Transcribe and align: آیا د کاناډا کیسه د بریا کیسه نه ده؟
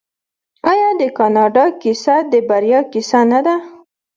آیا 0.71 0.89
د 1.01 1.03
کاناډا 1.17 1.65
کیسه 1.81 2.15
د 2.31 2.33
بریا 2.49 2.79
کیسه 2.93 3.19
نه 3.31 3.39
ده؟ 3.45 3.55